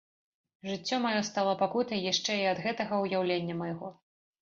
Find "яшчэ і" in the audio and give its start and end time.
2.11-2.51